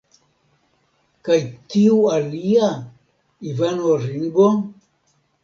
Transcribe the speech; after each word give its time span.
Kaj 1.27 1.37
tiu 1.73 1.99
alia, 2.15 2.71
Ivano 3.53 3.93
Ringo? 4.09 4.49